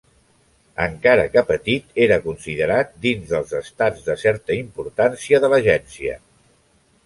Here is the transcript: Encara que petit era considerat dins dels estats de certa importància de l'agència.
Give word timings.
Encara 0.85 1.25
que 1.35 1.43
petit 1.49 2.01
era 2.07 2.17
considerat 2.23 2.97
dins 3.05 3.35
dels 3.35 3.55
estats 3.61 4.09
de 4.11 4.19
certa 4.25 4.59
importància 4.65 5.45
de 5.45 5.55
l'agència. 5.57 6.21